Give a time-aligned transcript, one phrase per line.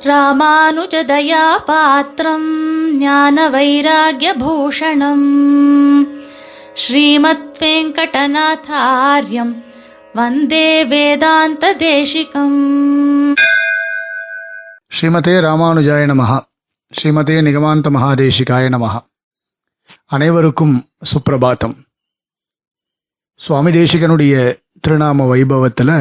[0.00, 2.48] ராமானுஜதயாபாத்திரம் பாத்திரம்
[2.98, 5.26] ஞான வைராகியபூஷணம்
[6.82, 9.52] ஸ்ரீமத் வெங்கடநாதாரியம்
[10.14, 12.60] வந்தே வேதாந்த தேசிகம்
[14.92, 16.38] ஸ்ரீமதே ராமானுஜாய நமஹா
[16.92, 19.00] ஸ்ரீமதே நிகமாந்த மகாதேசிகாய நமஹா
[20.10, 20.76] அனைவருக்கும்
[21.12, 21.76] சுப்பிரபாத்தம்
[23.40, 24.34] சுவாமி தேசிகனுடைய
[24.84, 25.94] திருநாம வைபவத்தில்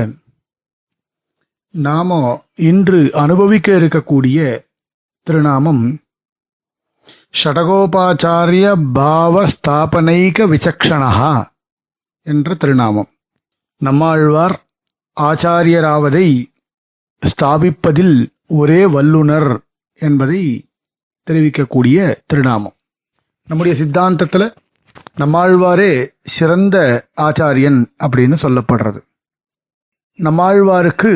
[1.77, 4.65] நாம இன்று அனுபவிக்க இருக்கக்கூடிய
[5.23, 5.99] திருநாமம்
[7.43, 11.47] ஷடகோபாச்சாரிய பாவ ஸ்தாபனைக விசக்ஷணா
[12.21, 13.09] என்ற திருநாமம்.
[13.77, 14.55] நம்மாழ்வார்
[15.21, 16.45] ஆச்சாரியராவதை
[17.21, 19.59] ஸ்தாபிப்பதில் ஒரே வல்லுனர்
[19.99, 20.65] என்பதை
[21.27, 22.75] தெரிவிக்கக்கூடிய திருநாமம்.
[23.45, 24.55] நம்முடைய சித்தாந்தத்தில்
[25.17, 25.91] நம்மாழ்வாரே
[26.23, 26.77] சிறந்த
[27.17, 28.99] ஆச்சாரியன் அப்படின்னு சொல்லப்படுறது.
[30.19, 31.11] நம்மாழ்வாருக்கு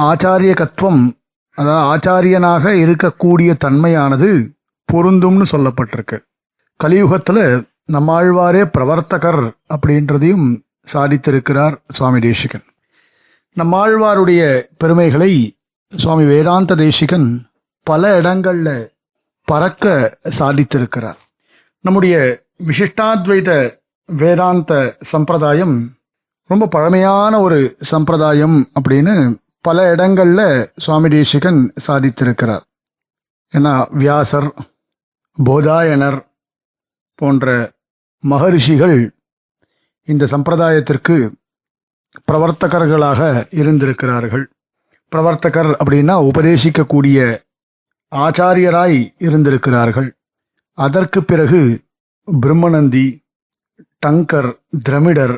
[0.00, 1.16] ஆச்சாரியகத்துவம்
[1.54, 4.54] அதாவது ஆச்சாரியனாக இருக்கக்கூடிய தன்மையானது
[4.92, 6.18] பொருந்தும்னு சொல்லப்பட்டிருக்கு.
[6.84, 10.62] கலியுகத்தில் நம்மாழ்வாரே பிரவர்த்தகர் அப்படின்றதையும்
[10.92, 12.64] சாதித்திருக்கிறார் சுவாமி தேசிகன்.
[13.56, 15.56] நம்மாழ்வாருடைய பெருமைகளை
[15.96, 17.46] சுவாமி வேதாந்த தேசிகன்
[17.82, 18.92] பல இடங்களில்
[19.44, 21.16] பறக்க சாதித்திருக்கிறார்.
[21.80, 25.90] நம்முடைய விசிஷ்டாத்வைத வேதாந்த சம்பிரதாயம்
[26.46, 30.40] ரொம்ப பழமையான ஒரு சம்பிரதாயம் அப்படின்னு பல இடங்கள்ல
[30.84, 32.64] சுவாமி தேசிகன் சாதித்திருக்கிறார்.
[33.52, 33.72] ஏன்னா
[34.02, 34.48] வியாசர்
[35.38, 36.18] போதாயனர்
[37.20, 37.46] போன்ற
[38.24, 38.98] மகரிஷிகள்
[40.12, 41.16] இந்த சம்பிரதாயத்திற்கு
[42.30, 43.20] பிரவர்த்தகர்களாக
[43.60, 44.44] இருந்திருக்கிறார்கள்.
[45.12, 47.18] பிரவர்த்தகர் அப்படின்னா உபதேசிக்கக்கூடிய
[48.12, 50.08] ஆச்சாரியராய் இருந்திருக்கிறார்கள்.
[50.78, 51.60] அதற்கு பிறகு
[52.42, 53.06] பிரம்மநந்தி
[54.06, 54.50] டங்கர்
[54.86, 55.36] திரமிடர்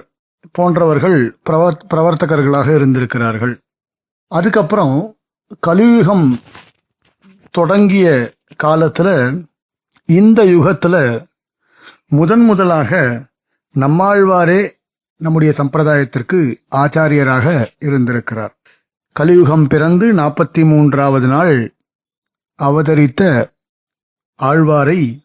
[0.56, 3.54] போன்றவர்கள் பிரவர் பிரவர்த்தகர்களாக இருந்திருக்கிறார்கள்.
[4.28, 5.16] அதுக்கப்புறம்
[5.60, 6.40] கலியுகம்
[7.50, 9.08] தொடங்கிய காலத்துல
[10.04, 11.26] இந்த யுகத்துல
[12.08, 13.22] முதன் முதலாக
[13.74, 14.77] நம்மாழ்வாரே
[15.17, 18.56] நம்முடைய சம்பிரதாயத்திற்கு ஆச்சாரியராக இருந்திருக்கிறார்.
[19.12, 21.74] கலியுகம் பிறந்து நாற்பத்தி மூன்றாவது நாள்
[22.55, 23.50] அவதரித்த
[24.42, 25.18] ஆழ்வாரை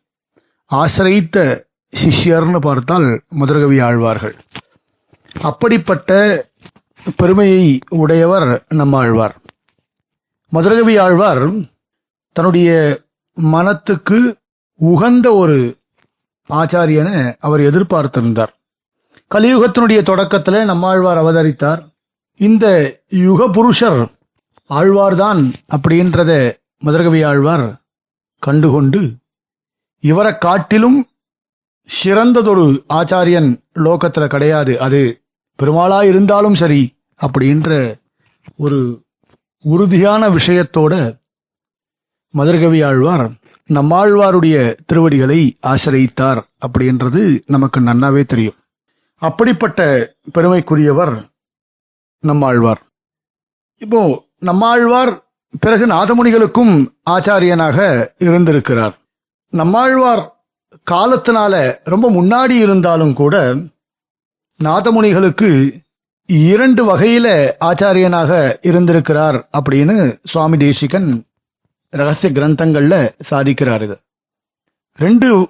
[0.66, 1.66] ஆசிரித்த
[1.96, 4.36] சிஷ்யர்னு பார்த்தால் முதற்கவி ஆழ்வார்கள்.
[5.42, 6.12] அப்படிப்பட்ட
[7.16, 9.38] பெருமையை உடையவர் நம்மாழ்வார்.
[10.50, 11.52] மதுரகவி ஆழ்வார்
[12.31, 13.02] தன்னுடைய
[13.34, 14.38] மனத்துக்கு
[14.75, 15.78] உகந்த ஒரு
[16.50, 18.53] ஆச்சாரியன அவர் எதிர்பார்த்திருந்தார்.
[19.36, 21.86] கலியுகத்தினுடைய தொடக்கத்தில் நம்மாழ்வார் அவதரித்தார்.
[22.36, 24.12] இந்த யுக புருஷர்
[24.69, 27.81] ஆழ்வார்தான் அப்படின்றத மதுரகவி ஆழ்வார்
[28.40, 29.16] கண்டுகொண்டு
[30.00, 31.08] இவரை காட்டிலும்
[32.03, 34.80] சிறந்ததொரு ஆச்சாரியன் லோகத்தில் கிடையாது.
[34.80, 35.22] அது
[35.63, 38.00] பெருமாளா இருந்தாலும் சரி அப்படின்ற
[38.57, 39.03] ஒரு
[39.62, 41.22] உறுதியான விஷயத்தோட
[42.29, 43.31] மதுரகவி ஆழ்வார்
[43.69, 48.56] நம்மாழ்வாருடைய திருவடிகளை ஆசிரியித்தார் அப்படின்றது நமக்கு நன்னாவே தெரியும்.
[49.18, 51.29] அப்படிப்பட்ட பெருமைக்குரியவர்
[52.19, 52.81] நம்மாழ்வார்
[53.78, 55.22] இப்போ நம்மாழ்வார்
[55.59, 58.97] பிறகு நாதமுனிகளுக்கும் ஆச்சாரியனாக இருந்திருக்கிறார்.
[59.50, 60.34] நம்மாழ்வார்
[60.91, 63.56] காலத்தினால ரொம்ப முன்னாடி இருந்தாலும் கூட
[64.59, 65.50] நாதமுனிகளுக்கு
[66.26, 67.28] இரண்டு வகையில
[67.60, 71.26] ஆச்சாரியனாக இருந்திருக்கிறார் அப்படின்னு சுவாமி தேசிகன்
[71.90, 74.00] ரகசிய கிரந்தங்கள்ல சாதிக்கிறார் இது.
[74.96, 75.50] ரெண்டு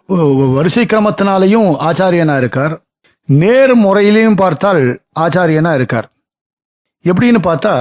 [0.53, 2.81] வரிசை கிரமத்தினாலையும் ஆச்சாரியனா இருக்கார்.
[3.25, 6.09] நேர் முறையிலையும் பார்த்தால் ஆச்சாரியனா இருக்கார்.
[7.03, 7.73] எப்படின்னு பார்த்தா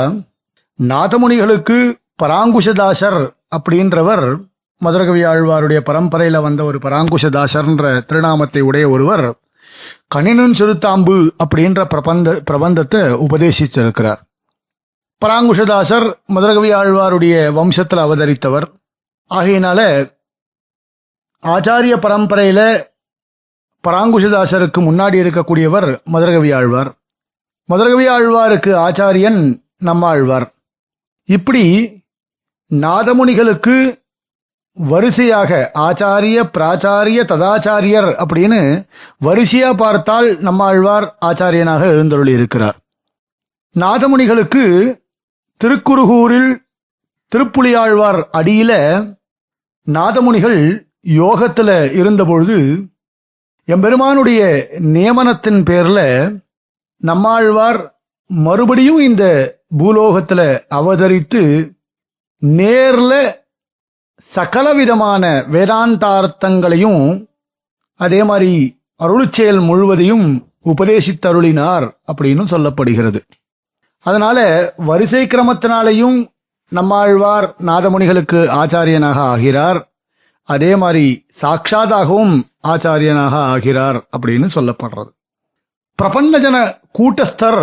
[0.79, 1.79] நாதமுனிகளுக்கு
[2.23, 3.21] பராங்குஷதாசர்
[3.57, 4.37] அப்படின்றவர்
[4.79, 9.35] மதுரகவி ஆழ்வாருடைய பரம்பரையில வந்த ஒரு பராங்குஷதாசர்ன்ற திருநாமத்தை உடைய ஒருவர்
[10.09, 14.21] கணினன் சிறுத்தாம்பு அப்படின்ற பிரபந்த பிரபந்தத்தை உபதேசிச்சிருக்கிறார்
[15.23, 18.67] பராங்குஷதாசர் மதுரகவி ஆழ்வாருடைய வம்சத்தில் அவதரித்தவர்.
[19.31, 19.81] ஆகையினால
[21.43, 22.61] ஆச்சாரிய பரம்பரையில
[23.85, 26.91] பராங்குஷதாசருக்கு முன்னாடி இருக்கக்கூடியவர் மதுரகவி ஆழ்வார்.
[27.69, 29.41] மதுரகவி ஆழ்வாருக்கு ஆச்சாரியன்
[29.79, 30.47] நம்மாழ்வார்.
[31.29, 31.65] இப்படி
[32.71, 33.75] நாதமுனிகளுக்கு
[34.77, 38.87] வரிசையாக ஆச்சாரிய பிராச்சாரிய ததாச்சாரியர் அப்படின்னு
[39.25, 42.77] வரிசையா பார்த்தால் நம்மாழ்வார் ஆச்சாரியனாக எழுந்தருளி இருக்கிறார்.
[43.81, 44.65] நாதமுனிகளுக்கு
[45.57, 46.63] திருக்குறுகூரில்
[47.33, 48.73] திருப்புலியாழ்வார் அடியில
[49.87, 52.83] நாதமுனிகள் யோகத்துல இருந்தபொழுது
[53.67, 54.43] எம்பெருமானுடைய
[54.79, 56.01] நியமனத்தின் பேர்ல
[56.97, 57.95] நம்மாழ்வார்
[58.27, 61.73] மறுபடியும் இந்த பூலோகத்துல அவதரித்து
[62.43, 63.42] நேர்ல
[64.34, 67.29] சகலவிதமான வேதாந்தார்த்தங்களையும்
[67.96, 73.20] அதே மாதிரி அருளுச்செயல் முழுவதையும் உபதேசித்தருளினார் அப்படின்னு சொல்லப்படுகிறது.
[73.99, 74.38] அதனால
[74.76, 76.26] வரிசை கிரமத்தினாலையும்
[76.69, 79.88] நம்மாழ்வார் நாதமுனிகளுக்கு ஆச்சாரியனாக ஆகிறார்.
[80.43, 85.11] அதே மாதிரி சாட்சாதாகவும் ஆச்சாரியனாக ஆகிறார் அப்படின்னு சொல்லப்படுறது.
[86.02, 86.56] பிரபன்னஜன
[86.99, 87.62] கூட்டஸ்தர்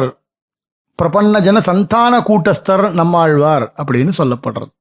[1.01, 4.73] பிரபன்னஜன சந்தான கூட்டஸ்தர் நம்மாழ்வார் அப்படின்னு சொல்லப்படுறது.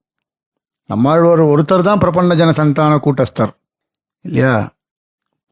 [0.89, 3.53] நம்மாழ்வார் ஒருத்தர் தான் பிரபன்னஜன சந்தான கூட்டஸ்தர்.
[4.21, 4.75] இல்லையா?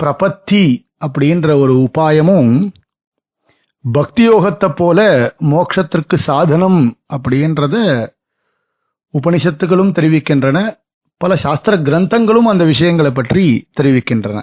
[0.04, 0.62] பிரபத்தி
[1.06, 2.70] அப்படின்ற ஒரு உபாயமும்
[3.92, 5.00] பக்தி யோகத்தை போல
[5.40, 7.76] மோட்சத்திற்கு சாதனம் அப்படின்றத
[9.14, 10.58] உபனிஷத்துகளும் தெரிவிக்கின்றன.
[11.16, 14.42] பல சாஸ்திர கிரந்தங்களும் அந்த விஷயங்களை பற்றி தெரிவிக்கின்றன.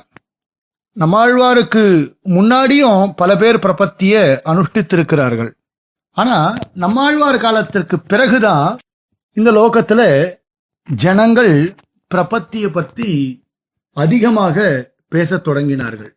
[1.00, 1.84] நம்மாழ்வாருக்கு
[2.30, 5.52] முன்னாடியும் பல பேர் பிரபத்திய அனுஷ்டித்திருக்கிறார்கள்.
[6.12, 6.38] ஆனா
[6.74, 8.78] நம்மாழ்வார் காலத்திற்கு பிறகுதான்
[9.34, 10.02] இந்த லோகத்துல
[10.90, 11.76] ஜனங்கள்
[12.16, 13.42] பிரபத்திய பத்தி
[13.94, 16.14] அதிகமாக பேசத் தொடங்கினார்கள்.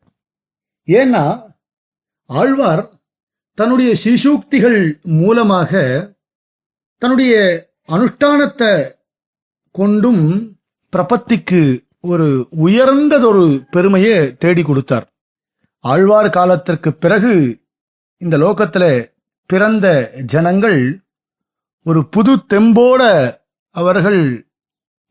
[0.87, 1.55] ஏன்னா
[2.27, 2.91] ஆழ்வார்
[3.55, 5.73] தன்னுடைய சிசூக்திகள் மூலமாக
[6.99, 7.35] தன்னுடைய
[7.89, 8.93] அனுஷ்டானத்தை
[9.71, 10.57] கொண்டும்
[10.93, 15.07] பிரபத்திக்கு ஒரு உயர்ந்ததொரு பெருமையை தேடி கொடுத்தார்.
[15.81, 17.63] ஆழ்வார் காலத்திற்கு பிறகு
[18.17, 19.15] இந்த லோகத்துல
[19.47, 21.01] பிறந்த ஜனங்கள்
[21.83, 23.03] ஒரு புது தெம்போட
[23.71, 24.45] அவர்கள்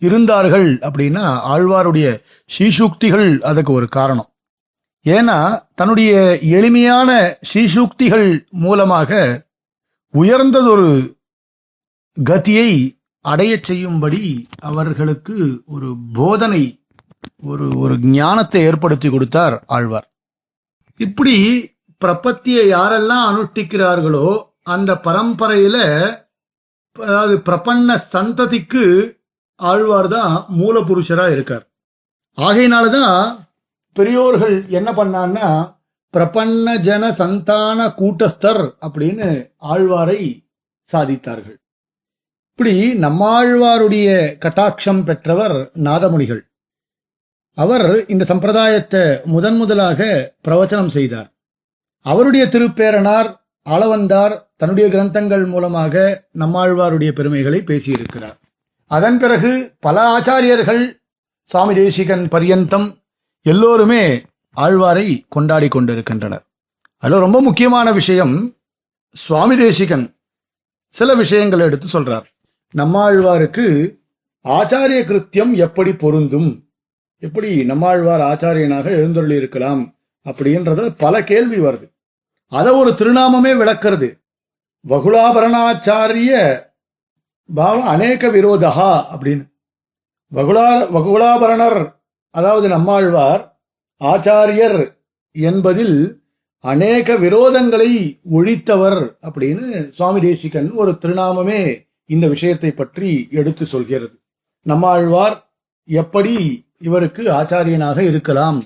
[0.06, 2.08] இருந்தார்கள் அப்படின்னா ஆழ்வாருடைய
[2.50, 4.30] ஸ்ரீசூக்திகள் அதுக்கு ஒரு காரணம்.
[5.06, 5.38] ஏன்னா
[5.76, 6.14] தன்னுடைய
[6.58, 7.10] எளிமையான
[7.50, 8.28] ஸ்ரீசூக்திகள்
[8.64, 9.20] மூலமாக
[10.14, 10.90] உயர்ந்ததொரு
[12.18, 12.70] கதியை
[13.26, 14.24] அடையச் செய்யும்படி
[14.70, 16.64] அவர்களுக்கு ஒரு போதனை
[17.50, 20.08] ஒரு ஒரு ஞானத்தை ஏற்படுத்தி கொடுத்தார் ஆழ்வார்.
[21.00, 21.36] இப்படி
[22.02, 24.28] பிரபத்தியை யாரெல்லாம் அனுஷ்டிக்கிறார்களோ
[24.74, 25.78] அந்த பரம்பரையில
[26.96, 28.84] அதாவது பிரபன்ன சந்ததிக்கு
[29.56, 31.66] ஆழ்வார் தான் மூலபுருஷரா இருக்கார்.
[32.38, 33.38] ஆகையினாலதான்
[33.94, 35.74] பெரியோர்கள் என்ன பண்ணான்னா
[36.14, 40.48] பிரபன்ன ஜன சந்தான கூட்டஸ்தர் அப்படின்னு ஆழ்வாரை
[40.92, 41.58] சாதித்தார்கள்.
[42.52, 44.10] இப்படி நம்மாழ்வாருடைய
[44.46, 46.42] கட்டாட்சம் பெற்றவர் நாதமுனிகள்.
[47.54, 51.34] அவர் இந்த சம்பிரதாயத்தை முதன் முதலாக பிரவச்சனம் செய்தார்.
[52.02, 53.30] அவருடைய திருப்பேரனார்
[53.66, 58.38] அளவந்தார் தன்னுடைய கிரந்தங்கள் மூலமாக நம்மாழ்வாருடைய பெருமைகளை பேசியிருக்கிறார்.
[58.88, 61.00] அதன் பிறகு பல ஆச்சாரியர்கள்
[61.44, 63.02] சுவாமி தேசிகன் பரியந்தம்
[63.42, 66.46] எல்லோருமே ஆழ்வாரை கொண்டாடி கொண்டிருக்கின்றனர்.
[66.98, 68.56] அதில் ரொம்ப முக்கியமான விஷயம்
[69.14, 70.16] சுவாமி தேசிகன்.
[70.90, 72.24] சில விஷயங்களை எடுத்து சொல்றார்.
[72.78, 73.96] நம்மாழ்வாருக்கு
[74.44, 76.64] ஆச்சாரிய கிருத்தியம் எப்படி பொருந்தும்?
[77.20, 79.94] எப்படி நம்மாழ்வார் ஆச்சாரியனாக எழுந்தருளி இருக்கலாம்
[80.26, 81.92] அப்படின்றத பல கேள்வி வருது.
[82.48, 84.22] அத ஒரு திருநாமமே விளக்கிறது.
[84.88, 86.62] வகுலாபரணாச்சாரிய
[87.50, 88.72] பாவம் அநேக விரோதா
[89.14, 89.46] அப்படின்னு.
[90.32, 91.94] வகுலா வகுலாபரணர்
[92.30, 93.44] அதாவது நம்மாழ்வார்
[94.02, 94.80] ஆச்சாரியர்
[95.32, 96.24] என்பதில்
[96.60, 97.90] அநேக விரோதங்களை
[98.32, 104.16] ஒழித்தவர் அப்படின்னு சுவாமி தேசிகன் ஒரு திருநாமமே இந்த விஷயத்தை பற்றி எடுத்து சொல்கிறது.
[104.62, 105.36] நம்மாழ்வார்
[105.88, 106.34] எப்படி
[106.80, 108.64] இவருக்கு ஆச்சாரியனாக இருக்கலாம்?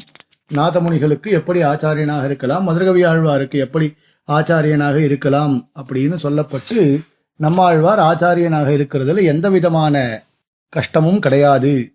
[0.53, 2.63] நாதமுனிகளுக்கு எப்படி ஆச்சாரியனாக இருக்கலாம்?
[2.63, 3.93] மதுரகவி ஆழ்வாருக்கு எப்படி
[4.27, 7.01] ஆச்சாரியனாக இருக்கலாம் அப்படின்னு சொல்லப்பட்டு
[7.39, 10.23] நம்மாழ்வார் ஆச்சாரியனாக இருக்கிறதுல எந்த விதமான
[10.69, 11.93] கஷ்டமும் கிடையாது.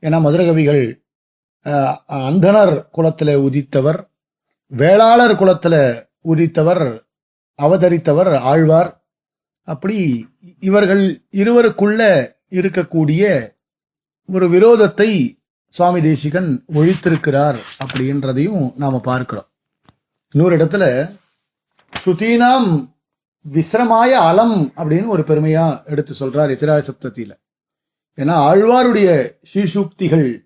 [0.00, 1.04] ஏன்னா மதுரகவிகள்
[2.28, 4.00] அந்தனர் அந்தணர் உதித்தவர்
[4.66, 7.04] வேளாளர் குலத்தில் உதித்தவர்
[7.58, 8.90] அவதரித்தவர் ஆழ்வார்.
[9.62, 10.26] அப்படி
[10.60, 12.00] இவர்கள் இருவருக்குள்ள
[12.50, 13.54] இருக்கக்கூடிய
[14.32, 19.48] ஒரு விரோதத்தை சுவாமி தேசிகன் ஒழித்திருக்கிறார் அப்படின்றதையும் நாம பார்க்கிறோம்.
[20.30, 20.84] இன்னொரு இடத்துல
[21.92, 22.88] ஸ்ருதீனாம்
[23.54, 27.32] விசிரமாய அலம் அப்படின்னு ஒரு பெருமையா எடுத்து சொல்றார் எதிராய சப்தத்தில.
[28.18, 29.08] ஏன்னா ஆழ்வாருடைய
[29.52, 30.44] ஸ்ரீசூக்திகள்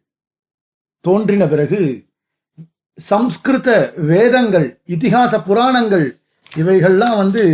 [1.01, 2.09] தோன்றின பிறகு
[2.95, 6.21] சம்ஸ்கிருத வேதங்கள் இதிகாச புராணங்கள்
[6.57, 7.45] இவைகள்லாம் வந்து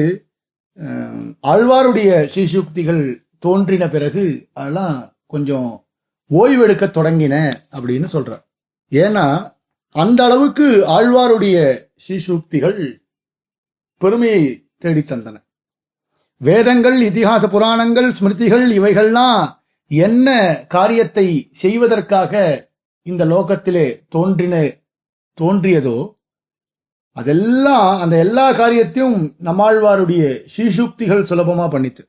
[1.43, 3.03] ஆழ்வாருடைய ஸ்ரீசூக்திகள்
[3.39, 5.85] தோன்றின பிறகு அதெல்லாம் கொஞ்சம்
[6.31, 7.35] ஓய்வெடுக்க தொடங்கின
[7.71, 8.45] அப்படின்னு சொல்றார்.
[8.91, 9.55] ஏன்னா
[9.95, 11.57] அந்த அளவுக்கு ஆழ்வாருடைய
[12.05, 12.81] ஸ்ரீசூக்திகள்
[14.01, 15.37] பெருமையை தேடித்தந்தன.
[16.41, 19.43] வேதங்கள் இதிகாச புராணங்கள் ஸ்மிருதிகள் இவைகள்லாம்
[19.91, 20.29] என்ன
[20.69, 21.27] காரியத்தை
[21.63, 22.33] செய்வதற்காக
[23.07, 24.55] இந்த லோகத்திலே தோன்றின
[25.39, 25.99] தோன்றியதோ
[27.17, 32.03] அதெல்லாம் அந்த எல்லா காரியத்தையும் நம்மாழ்வாருடைய ஸ்ரீசுக்திகள் சுலபமா பண்ணித்து.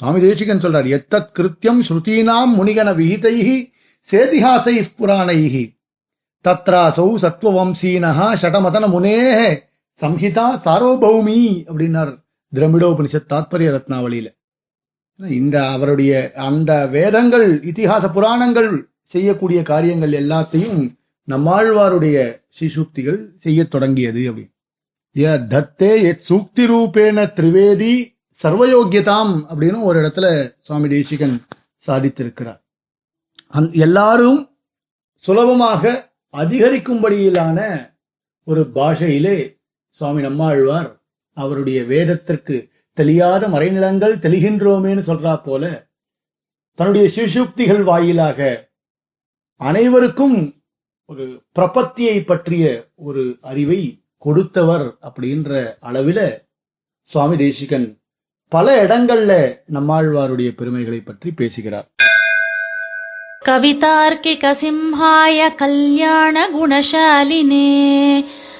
[0.00, 3.56] சுவாமி தேசிகன் சொல்றார் எத்தத் கிருத்தியம் ஸ்ருதீனாம் முனிகன விஹிதைஹி
[4.08, 5.64] சேதிஹாசை புராணைஹி
[6.44, 9.40] தத்ராசௌ சத்வவம்சீனஹா ஷடமதன முனேஹ
[10.00, 11.38] சம்ஹிதா சார்வபௌமி
[11.70, 12.12] அப்படின்னார்
[12.54, 14.28] திரமிடோபனிஷத் தாத்பரிய ரத்னாவளியில.
[15.20, 20.80] இந்த அவருடைய அந்த வேதங்கள் இத்திஹாச புராணங்கள் செய்யக்கூடிய காரியங்கள் எல்லாத்தையும்
[21.28, 24.54] நம்மாழ்வாருடைய ஸ்ரீசூக்திகள் செய்யத் தொடங்கியது அப்படின்னு
[25.16, 27.94] ய தத்தே எத் சூக்தி ரூபேண திரிவேதி
[28.42, 31.46] சர்வயோக்கியதாம் அப்படின்னு ஒரு இடத்துல சுவாமி தேசிகன்
[31.86, 32.60] சாதித்திருக்கிறார்.
[33.48, 34.40] அந் எல்லாரும்
[35.24, 37.58] சுலபமாக அதிகரிக்கும்படியிலான
[38.44, 39.59] ஒரு பாஷையிலே
[39.90, 40.90] சுவாமி நம்மாழ்வார்
[41.36, 42.56] அவருடைய வேதத்திற்கு
[42.96, 45.88] தெளியாத மறைநிலங்கள் தெளிகின்றோமேன்னு சொல்றா போல
[46.74, 48.68] தன்னுடைய சிசுப்திகள் வாயிலாக
[49.60, 50.36] அனைவருக்கும்
[51.06, 53.80] ஒரு பிரபத்தியை பற்றிய ஒரு அறிவை
[54.18, 56.20] கொடுத்தவர் அப்படின்ற அளவில
[57.10, 57.98] சுவாமி தேசிகன்
[58.52, 59.32] பல இடங்கள்ல
[59.72, 61.88] நம்மாழ்வாருடைய பெருமைகளை பற்றி பேசுகிறார்.
[63.46, 67.68] கவிதார்க்கிக சிம்ஹாய கல்யாண குணசாலினே